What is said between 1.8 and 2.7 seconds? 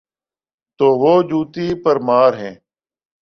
پرمار ہیں۔